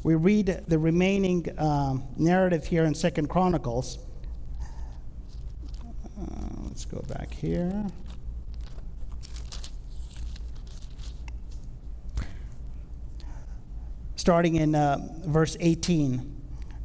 [0.03, 3.97] We read the remaining um, narrative here in Second Chronicles.
[5.01, 6.25] Uh,
[6.65, 7.85] let's go back here.
[14.17, 16.41] Starting in uh, verse 18.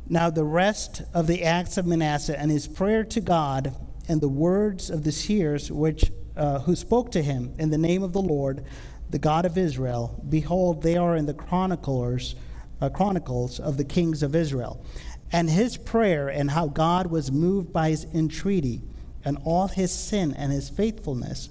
[0.09, 3.75] Now, the rest of the acts of Manasseh and his prayer to God
[4.09, 8.03] and the words of the seers which, uh, who spoke to him in the name
[8.03, 8.64] of the Lord,
[9.11, 12.35] the God of Israel, behold, they are in the chroniclers,
[12.81, 14.85] uh, chronicles of the kings of Israel.
[15.33, 18.83] And his prayer and how God was moved by his entreaty
[19.24, 21.51] and all his sin and his faithfulness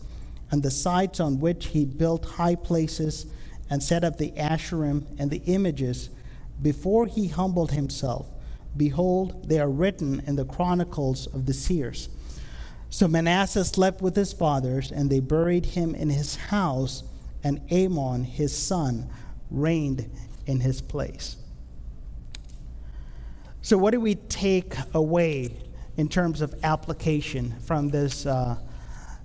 [0.49, 3.27] and the sites on which he built high places
[3.69, 6.09] and set up the Asherim and the images
[6.61, 8.27] before he humbled himself
[8.77, 12.09] Behold, they are written in the chronicles of the seers.
[12.89, 17.03] So Manasseh slept with his fathers, and they buried him in his house,
[17.43, 19.09] and Amon, his son,
[19.51, 20.09] reigned
[20.45, 21.37] in his place.
[23.61, 25.57] So, what do we take away
[25.97, 28.57] in terms of application from this, uh,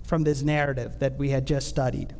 [0.03, 2.13] from this narrative that we had just studied?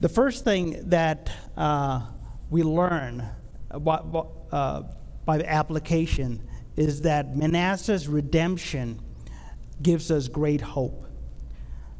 [0.00, 2.02] The first thing that uh,
[2.50, 3.26] we learn,
[3.70, 4.82] uh,
[5.24, 6.46] by the application
[6.76, 9.00] is that Manasseh's redemption
[9.82, 11.06] gives us great hope.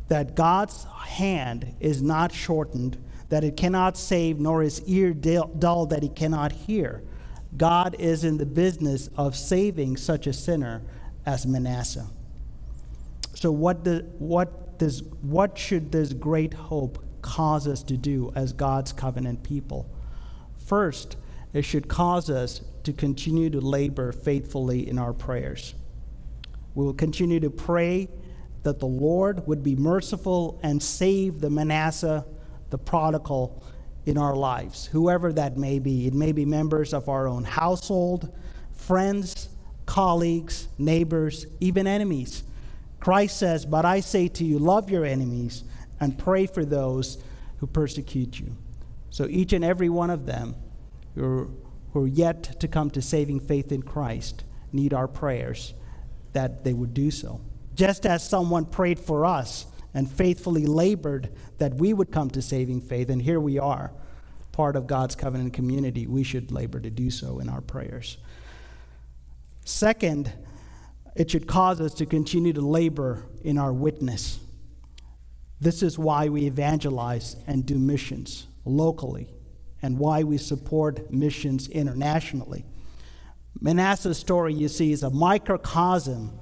[0.08, 6.02] That God's hand is not shortened, that it cannot save, nor is ear dull that
[6.02, 7.02] he cannot hear.
[7.56, 10.82] God is in the business of saving such a sinner
[11.24, 12.08] as Manasseh.
[13.34, 18.52] So, what, the, what, does, what should this great hope cause us to do as
[18.52, 19.88] God's covenant people?
[20.58, 21.16] First,
[21.52, 25.74] it should cause us to continue to labor faithfully in our prayers.
[26.74, 28.08] We will continue to pray
[28.64, 32.24] that the Lord would be merciful and save the Manasseh,
[32.70, 33.62] the prodigal,
[34.06, 36.06] in our lives, whoever that may be.
[36.06, 38.36] It may be members of our own household,
[38.72, 39.48] friends,
[39.86, 42.42] colleagues, neighbors, even enemies.
[43.00, 45.64] Christ says, But I say to you, love your enemies
[46.00, 47.18] and pray for those
[47.58, 48.56] who persecute you.
[49.10, 50.56] So each and every one of them
[51.14, 51.56] who
[51.94, 55.72] are yet to come to saving faith in Christ need our prayers
[56.34, 57.40] that they would do so.
[57.74, 62.80] Just as someone prayed for us and faithfully labored that we would come to saving
[62.82, 63.92] faith, and here we are,
[64.52, 68.18] part of God's covenant community, we should labor to do so in our prayers.
[69.64, 70.32] Second,
[71.16, 74.38] it should cause us to continue to labor in our witness.
[75.60, 79.32] This is why we evangelize and do missions locally
[79.80, 82.64] and why we support missions internationally.
[83.60, 86.38] Manasseh's story, you see, is a microcosm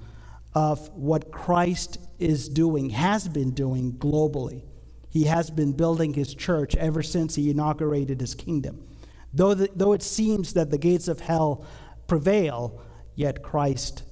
[0.55, 4.64] of what Christ is doing, has been doing globally.
[5.09, 8.85] He has been building his church ever since he inaugurated his kingdom.
[9.33, 11.66] Though, the, though it seems that the gates of hell
[12.07, 12.83] prevail,
[13.14, 14.05] yet Christ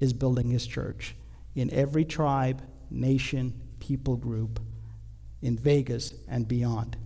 [0.00, 1.14] is building his church
[1.54, 4.60] in every tribe, nation, people group,
[5.42, 6.96] in Vegas and beyond.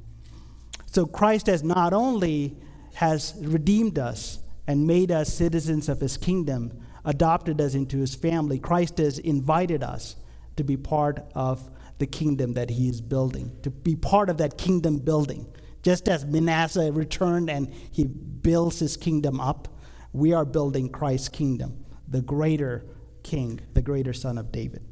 [0.86, 2.56] So Christ has not only
[2.94, 6.70] has redeemed us and made us citizens of his kingdom,
[7.04, 10.14] adopted us into his family, Christ has invited us
[10.54, 14.56] to be part of the kingdom that he is building, to be part of that
[14.56, 15.52] kingdom building.
[15.82, 19.66] Just as Manasseh returned and he builds his kingdom up,
[20.12, 22.86] we are building Christ's kingdom, the greater
[23.24, 24.84] king, the greater son of David.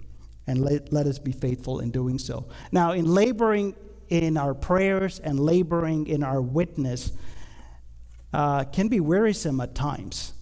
[0.49, 2.49] And let, let us be faithful in doing so.
[2.73, 3.77] Now, in laboring
[4.09, 7.13] in our prayers and laboring in our witness
[8.33, 10.35] uh, can be wearisome at times.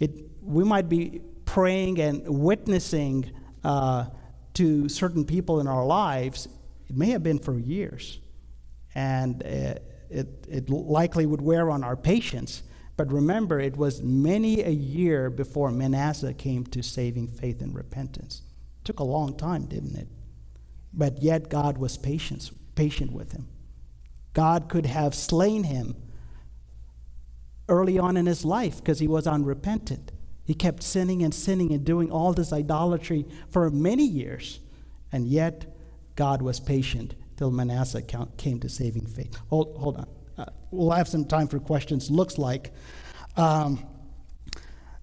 [0.00, 0.10] It,
[0.42, 3.30] we might be praying and witnessing
[3.64, 4.06] uh,
[4.54, 6.48] to certain people in our lives.
[6.88, 8.20] It may have been for years,
[8.94, 9.74] and uh,
[10.10, 12.62] it, it likely would wear on our patience.
[12.96, 18.42] But remember, it was many a year before Manasseh came to saving faith and repentance.
[18.80, 20.08] It took a long time, didn't it?
[20.92, 23.48] But yet God was patient, patient with him.
[24.32, 25.94] God could have slain him
[27.68, 30.12] early on in his life because he was unrepentant.
[30.44, 34.60] He kept sinning and sinning and doing all this idolatry for many years.
[35.12, 35.76] And yet,
[36.14, 39.36] God was patient till Manasseh came to saving faith.
[39.50, 40.06] Hold, hold on.
[40.38, 42.72] uh, we'll have some time for questions, looks like.
[43.36, 43.84] Um,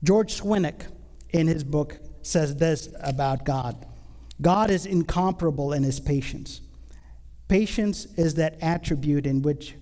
[0.04, 0.88] George Swinnock,
[1.30, 3.86] in his book, says this about God
[4.42, 6.62] God is incomparable in his patience.
[7.48, 9.76] Patience is that attribute in which,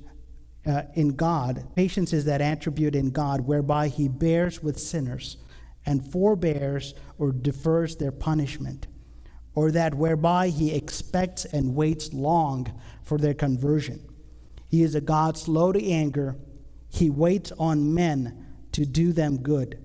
[0.65, 5.37] uh, in God, patience is that attribute in God whereby he bears with sinners
[5.85, 8.87] and forbears or defers their punishment,
[9.55, 13.99] or that whereby he expects and waits long for their conversion.
[14.69, 16.35] He is a God slow to anger.
[16.89, 19.83] He waits on men to do them good.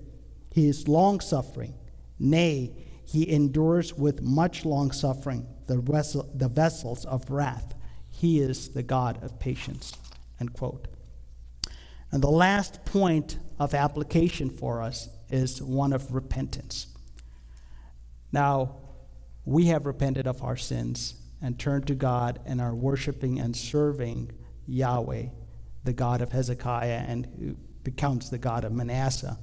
[0.53, 1.73] He is long suffering.
[2.19, 2.71] Nay,
[3.05, 7.73] he endures with much long suffering the, vessel, the vessels of wrath.
[8.09, 9.93] He is the God of patience.
[10.39, 10.87] End quote.
[12.11, 16.87] And the last point of application for us is one of repentance.
[18.31, 18.77] Now,
[19.45, 24.31] we have repented of our sins and turned to God and are worshiping and serving
[24.67, 25.27] Yahweh,
[25.83, 29.37] the God of Hezekiah, and who becomes the God of Manasseh.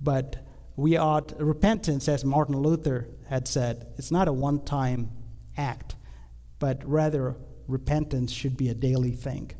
[0.00, 0.46] But
[0.76, 5.10] we ought, repentance, as Martin Luther had said, it's not a one time
[5.56, 5.94] act,
[6.58, 7.36] but rather
[7.68, 9.52] repentance should be a daily thing.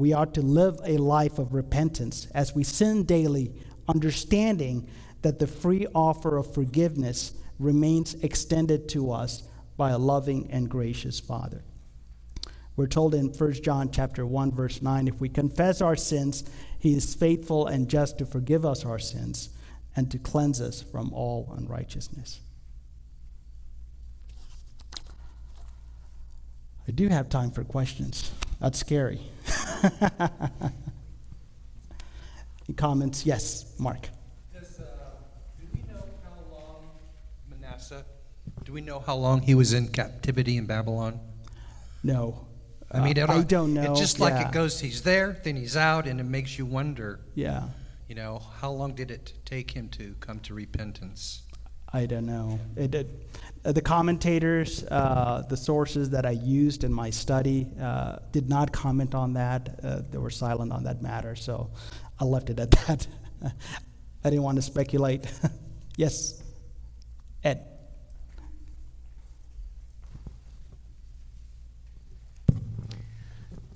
[0.00, 3.52] We are to live a life of repentance as we sin daily,
[3.86, 4.88] understanding
[5.20, 9.42] that the free offer of forgiveness remains extended to us
[9.76, 11.64] by a loving and gracious Father.
[12.76, 16.44] We're told in 1 John chapter 1 verse 9 if we confess our sins,
[16.78, 19.50] he is faithful and just to forgive us our sins
[19.94, 22.40] and to cleanse us from all unrighteousness.
[26.88, 28.32] I do have time for questions.
[28.60, 29.20] That's scary.
[29.82, 29.90] Any
[32.76, 33.24] comments?
[33.26, 34.08] Yes, Mark.
[34.52, 34.84] Does, uh,
[35.58, 36.84] do we know how long
[37.48, 38.04] Manasseh,
[38.64, 41.20] do we know how long he was in captivity in Babylon?
[42.02, 42.46] No.
[42.92, 43.90] I mean, Uh, I don't know.
[43.92, 44.48] It's just like Yeah.
[44.48, 47.68] it goes, he's there, then he's out, and it makes you wonder, Yeah,
[48.08, 51.42] you know, how long did it take him to come to repentance?
[51.92, 52.58] I don't know.
[52.76, 53.08] It, it,
[53.64, 58.72] uh, the commentators, uh, the sources that I used in my study, uh, did not
[58.72, 59.80] comment on that.
[59.82, 61.70] Uh, they were silent on that matter, so
[62.18, 63.06] I left it at that.
[64.24, 65.26] I didn't want to speculate.
[65.96, 66.42] yes,
[67.44, 67.66] Ed.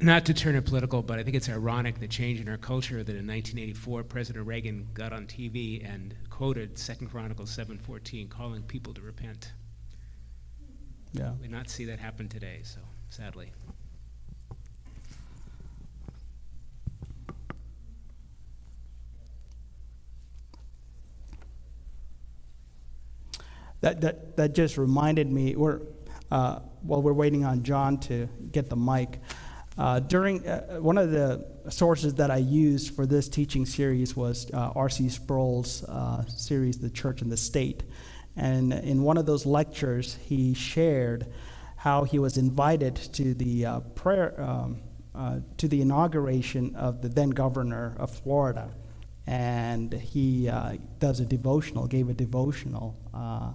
[0.04, 3.02] not to turn it political, but I think it's ironic the change in our culture
[3.02, 8.92] that in 1984 President Reagan got on TV and quoted Second Chronicles 7:14, calling people
[8.92, 9.52] to repent.
[11.14, 11.30] Yeah.
[11.40, 13.52] We not see that happen today, so sadly.
[23.80, 25.82] That, that, that just reminded me, we're,
[26.32, 29.20] uh, while we're waiting on John to get the mic,
[29.78, 34.50] uh, during uh, one of the sources that I used for this teaching series was
[34.52, 35.10] uh, R.C.
[35.10, 37.84] Sproul's uh, series, The Church and the State.
[38.36, 41.26] And in one of those lectures, he shared
[41.76, 44.80] how he was invited to the uh, prayer, um,
[45.14, 48.70] uh, to the inauguration of the then governor of Florida.
[49.26, 53.52] And he uh, does a devotional, gave a devotional, uh,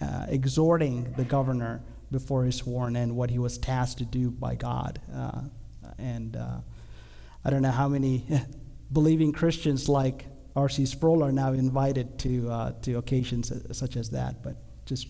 [0.00, 4.54] uh, exhorting the governor before he's sworn in what he was tasked to do by
[4.54, 5.00] God.
[5.12, 5.42] Uh,
[5.98, 6.36] and
[7.44, 8.26] I don't know how many
[8.92, 10.26] believing Christians like
[10.56, 10.86] R.C.
[10.86, 15.08] Sproul are now invited to, uh, to occasions such as that, but just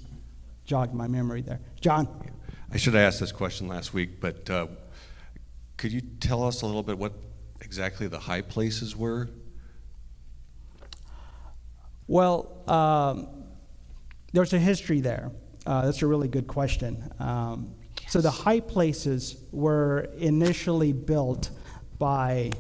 [0.64, 1.60] jogged my memory there.
[1.80, 2.08] John?
[2.72, 4.66] I should have asked this question last week, but uh,
[5.76, 7.12] could you tell us a little bit what
[7.60, 9.28] exactly the high places were?
[12.06, 13.44] Well, um,
[14.32, 15.30] there's a history there.
[15.66, 17.10] Uh, that's a really good question.
[17.18, 17.74] Um,
[18.08, 21.50] so the high places were initially built
[21.98, 22.52] by,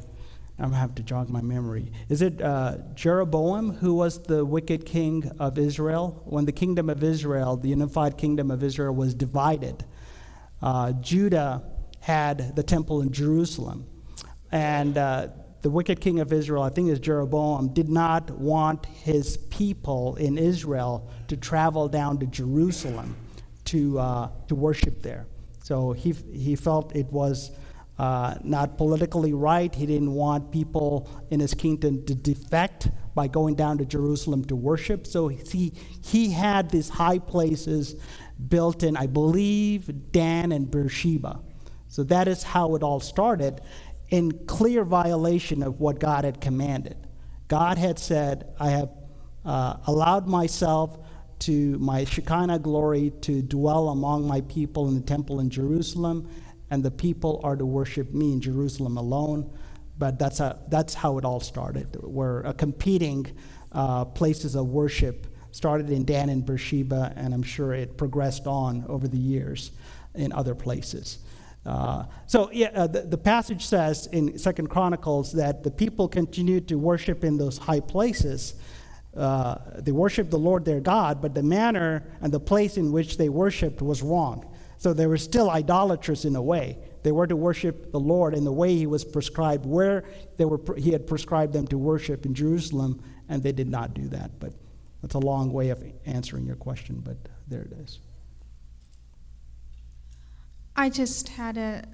[0.58, 1.90] I'm gonna have to jog my memory.
[2.08, 6.22] Is it uh, Jeroboam who was the wicked king of Israel?
[6.24, 9.84] When the kingdom of Israel, the unified kingdom of Israel, was divided,
[10.62, 11.62] uh, Judah
[12.00, 13.86] had the temple in Jerusalem,
[14.52, 15.28] and uh,
[15.62, 20.38] the wicked king of Israel, I think is Jeroboam, did not want his people in
[20.38, 23.16] Israel to travel down to Jerusalem
[23.64, 25.26] to, uh, to worship there.
[25.62, 27.50] So he, he felt it was
[27.98, 29.74] uh, not politically right.
[29.74, 34.56] He didn't want people in his kingdom to defect by going down to Jerusalem to
[34.56, 35.06] worship.
[35.06, 35.72] So he,
[36.02, 37.94] he had these high places
[38.48, 41.40] built in, I believe, Dan and Beersheba.
[41.86, 43.60] So that is how it all started
[44.08, 46.96] in clear violation of what God had commanded.
[47.46, 48.92] God had said, I have
[49.44, 50.98] uh, allowed myself
[51.40, 56.28] to my Shekinah glory to dwell among my people in the temple in Jerusalem,
[56.74, 59.48] and the people are to worship me in Jerusalem alone.
[59.96, 61.96] But that's, a, that's how it all started.
[62.02, 63.30] Where competing
[63.70, 68.84] uh, places of worship started in Dan and Beersheba, and I'm sure it progressed on
[68.88, 69.70] over the years
[70.16, 71.18] in other places.
[71.64, 76.66] Uh, so yeah, uh, the, the, passage says in Second Chronicles that the people continued
[76.68, 78.56] to worship in those high places.
[79.16, 83.16] Uh, they worshiped the Lord their God, but the manner and the place in which
[83.16, 84.44] they worshiped was wrong.
[84.84, 86.76] So they were still idolatrous in a way.
[87.04, 90.04] They were to worship the Lord in the way He was prescribed, where
[90.36, 94.08] they were, He had prescribed them to worship in Jerusalem, and they did not do
[94.08, 94.38] that.
[94.38, 94.52] But
[95.00, 97.16] that's a long way of answering your question, but
[97.48, 97.98] there it is.
[100.76, 101.84] I just had a,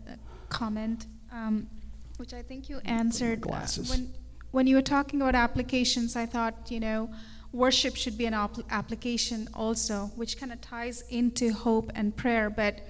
[0.49, 1.69] comment, um,
[2.17, 3.41] which I think you answered.
[3.41, 3.89] Glasses.
[3.89, 4.13] when,
[4.51, 7.09] when you were talking about applications, I thought, you know,
[7.53, 12.49] worship should be an application also, which kind of ties into hope and prayer.
[12.49, 12.81] But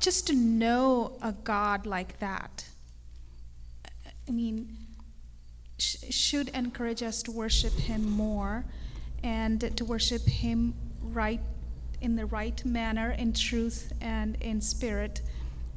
[0.00, 2.66] just to know a God like that,
[4.28, 4.76] I mean,
[5.78, 8.64] sh- should encourage us to worship Him more
[9.22, 11.40] and to worship Him right
[12.00, 15.22] in the right manner, in truth and in spirit,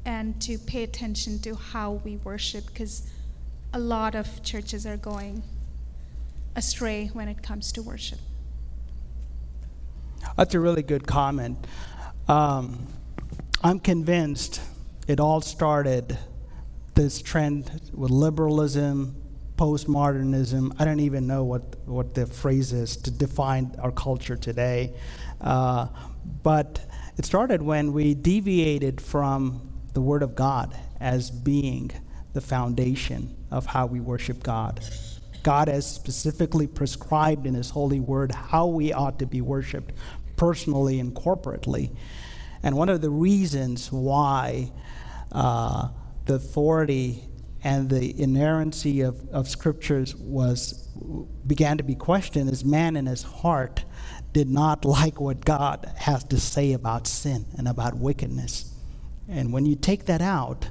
[0.04, 3.08] and to pay attention to how we worship because
[3.72, 5.42] a lot of churches are going
[6.56, 8.18] astray when it comes to worship.
[10.36, 11.66] That's a really good comment.
[12.26, 12.86] Um,
[13.62, 14.60] I'm convinced
[15.06, 16.18] it all started
[16.94, 19.22] this trend with liberalism,
[19.56, 20.74] postmodernism.
[20.78, 24.94] I don't even know what, what the phrase is to define our culture today.
[25.40, 25.88] Uh,
[26.42, 26.84] but
[27.16, 31.90] it started when we deviated from the Word of God as being
[32.32, 34.80] the foundation of how we worship God.
[35.46, 39.92] God has specifically prescribed in His holy word how we ought to be worshiped
[40.34, 41.94] personally and corporately.
[42.64, 44.72] And one of the reasons why
[45.30, 45.90] uh,
[46.24, 47.28] the authority
[47.62, 50.88] and the inerrancy of, of scriptures was
[51.46, 53.84] began to be questioned is man in his heart
[54.32, 58.74] did not like what God has to say about sin and about wickedness.
[59.28, 60.70] And when you take that out,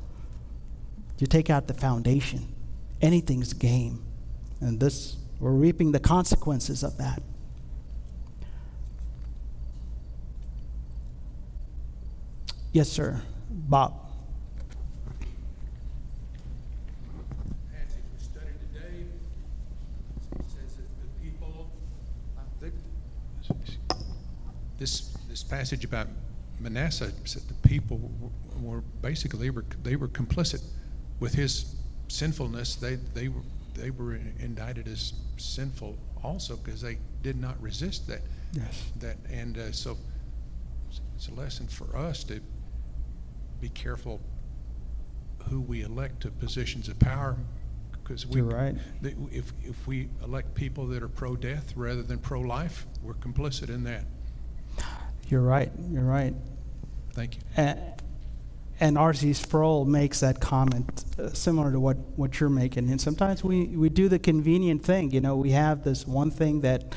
[1.17, 2.53] you take out the foundation.
[3.01, 4.05] Anything's game.
[4.62, 7.22] And this, we're reaping the consequences of that.
[12.72, 13.22] Yes, sir.
[13.49, 14.06] Bob.
[24.78, 26.08] this, this passage about
[26.60, 30.62] Manasseh said the people were, were basically they were, they were complicit
[31.20, 31.76] with his
[32.08, 32.76] sinfulness.
[32.76, 33.41] They, they, were,
[33.76, 38.21] they were indicted as sinful also because they did not resist that.
[38.53, 38.91] Yes.
[38.99, 39.97] That and uh, so
[41.15, 42.39] it's a lesson for us to
[43.61, 44.21] be careful
[45.49, 47.38] who we elect to positions of power
[47.91, 48.76] because we right.
[49.03, 54.05] if if we elect people that are pro-death rather than pro-life, we're complicit in that.
[55.28, 55.71] You're right.
[55.89, 56.36] You're right.
[57.13, 57.41] Thank you.
[57.57, 57.80] And,
[58.80, 59.34] and R.C.
[59.34, 62.89] Sproul makes that comment uh, similar to what, what you're making.
[62.89, 65.11] And sometimes we, we do the convenient thing.
[65.11, 66.93] You know, we have this one thing that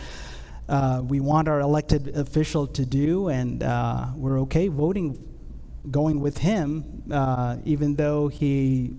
[0.69, 5.25] uh, we want our elected official to do, and uh, we're okay voting,
[5.91, 8.97] going with him, uh, even though he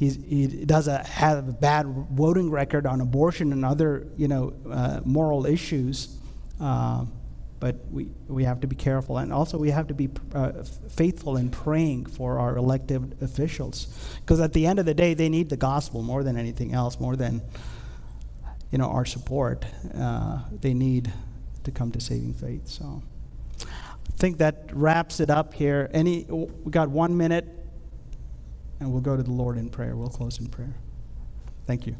[0.00, 4.54] He's, he does a, have a bad voting record on abortion and other, you know,
[4.70, 6.16] uh, moral issues.
[6.58, 7.04] Uh,
[7.60, 9.18] but we, we have to be careful.
[9.18, 13.86] And also, we have to be uh, faithful in praying for our elected officials.
[14.20, 16.98] Because at the end of the day, they need the gospel more than anything else,
[16.98, 17.42] more than
[18.70, 19.66] you know, our support.
[19.94, 21.12] Uh, they need
[21.64, 22.66] to come to saving faith.
[22.66, 23.02] So
[23.60, 25.90] I think that wraps it up here.
[25.92, 27.46] Any, we got one minute,
[28.78, 29.96] and we'll go to the Lord in prayer.
[29.96, 30.74] We'll close in prayer.
[31.66, 31.96] Thank you.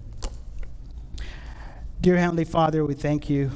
[2.00, 3.50] Dear Heavenly Father, we thank you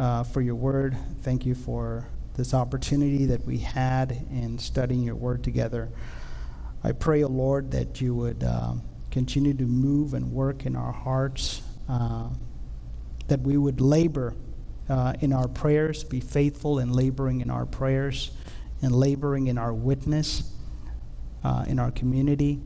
[0.00, 0.96] uh, for your word.
[1.20, 5.90] Thank you for this opportunity that we had in studying your word together.
[6.82, 8.76] I pray, O oh Lord, that you would uh,
[9.10, 12.30] continue to move and work in our hearts, uh,
[13.28, 14.34] that we would labor
[14.88, 18.30] uh, in our prayers, be faithful in laboring in our prayers,
[18.80, 20.54] and laboring in our witness
[21.44, 22.62] uh, in our community,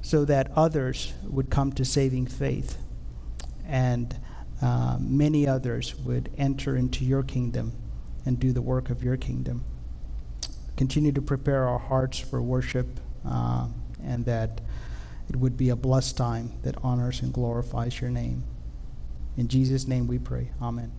[0.00, 2.78] so that others would come to saving faith.
[3.66, 4.16] And
[4.60, 7.72] uh, many others would enter into your kingdom
[8.26, 9.64] and do the work of your kingdom.
[10.76, 13.66] Continue to prepare our hearts for worship uh,
[14.02, 14.60] and that
[15.28, 18.44] it would be a blessed time that honors and glorifies your name.
[19.36, 20.50] In Jesus' name we pray.
[20.60, 20.97] Amen.